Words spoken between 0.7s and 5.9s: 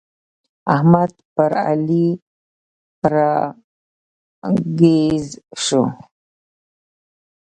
احمد پر علي را ږيز شو.